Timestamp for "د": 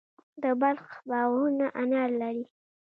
0.41-0.43